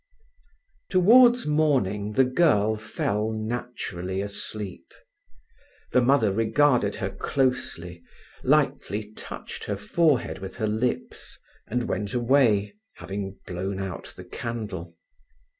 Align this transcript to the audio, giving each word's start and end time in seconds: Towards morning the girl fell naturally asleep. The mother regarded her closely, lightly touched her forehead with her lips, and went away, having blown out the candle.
Towards 0.89 1.45
morning 1.45 2.13
the 2.13 2.23
girl 2.25 2.75
fell 2.75 3.31
naturally 3.31 4.19
asleep. 4.19 4.91
The 5.91 6.01
mother 6.01 6.31
regarded 6.31 6.95
her 6.95 7.11
closely, 7.11 8.01
lightly 8.43 9.11
touched 9.11 9.65
her 9.65 9.77
forehead 9.77 10.39
with 10.39 10.55
her 10.55 10.65
lips, 10.65 11.37
and 11.67 11.83
went 11.83 12.15
away, 12.15 12.73
having 12.95 13.37
blown 13.45 13.79
out 13.79 14.11
the 14.17 14.25
candle. 14.25 14.97